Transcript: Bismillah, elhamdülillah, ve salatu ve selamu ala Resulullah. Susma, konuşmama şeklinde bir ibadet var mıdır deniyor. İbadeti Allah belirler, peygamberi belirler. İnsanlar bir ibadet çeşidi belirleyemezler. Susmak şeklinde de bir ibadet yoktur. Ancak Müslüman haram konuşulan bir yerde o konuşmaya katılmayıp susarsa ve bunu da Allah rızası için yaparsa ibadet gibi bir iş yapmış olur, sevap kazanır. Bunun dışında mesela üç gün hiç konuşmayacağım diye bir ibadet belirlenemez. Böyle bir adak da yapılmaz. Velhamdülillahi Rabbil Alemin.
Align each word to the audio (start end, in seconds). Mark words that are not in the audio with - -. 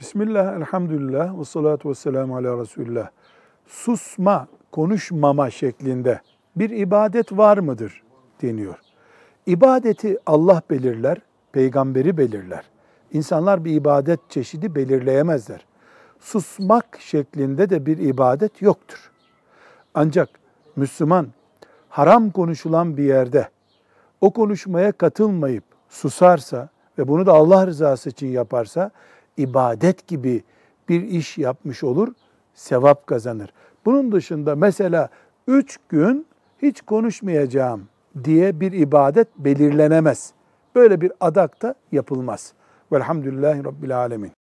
Bismillah, 0.00 0.56
elhamdülillah, 0.56 1.40
ve 1.40 1.44
salatu 1.44 1.90
ve 1.90 1.94
selamu 1.94 2.36
ala 2.36 2.58
Resulullah. 2.58 3.08
Susma, 3.66 4.48
konuşmama 4.72 5.50
şeklinde 5.50 6.20
bir 6.56 6.70
ibadet 6.70 7.32
var 7.32 7.58
mıdır 7.58 8.02
deniyor. 8.42 8.78
İbadeti 9.46 10.18
Allah 10.26 10.62
belirler, 10.70 11.18
peygamberi 11.52 12.16
belirler. 12.16 12.64
İnsanlar 13.12 13.64
bir 13.64 13.72
ibadet 13.72 14.30
çeşidi 14.30 14.74
belirleyemezler. 14.74 15.66
Susmak 16.20 16.98
şeklinde 17.00 17.70
de 17.70 17.86
bir 17.86 17.98
ibadet 17.98 18.62
yoktur. 18.62 19.10
Ancak 19.94 20.28
Müslüman 20.76 21.26
haram 21.88 22.30
konuşulan 22.30 22.96
bir 22.96 23.04
yerde 23.04 23.48
o 24.20 24.32
konuşmaya 24.32 24.92
katılmayıp 24.92 25.64
susarsa 25.88 26.68
ve 26.98 27.08
bunu 27.08 27.26
da 27.26 27.32
Allah 27.32 27.66
rızası 27.66 28.10
için 28.10 28.26
yaparsa 28.26 28.90
ibadet 29.36 30.06
gibi 30.06 30.42
bir 30.88 31.02
iş 31.02 31.38
yapmış 31.38 31.84
olur, 31.84 32.08
sevap 32.54 33.06
kazanır. 33.06 33.52
Bunun 33.84 34.12
dışında 34.12 34.56
mesela 34.56 35.08
üç 35.46 35.78
gün 35.88 36.26
hiç 36.62 36.80
konuşmayacağım 36.80 37.88
diye 38.24 38.60
bir 38.60 38.72
ibadet 38.72 39.28
belirlenemez. 39.38 40.32
Böyle 40.74 41.00
bir 41.00 41.12
adak 41.20 41.62
da 41.62 41.74
yapılmaz. 41.92 42.52
Velhamdülillahi 42.92 43.64
Rabbil 43.64 43.98
Alemin. 43.98 44.39